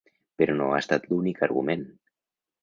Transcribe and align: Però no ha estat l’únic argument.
Però 0.41 0.55
no 0.61 0.69
ha 0.69 0.79
estat 0.83 1.05
l’únic 1.11 1.43
argument. 1.49 1.85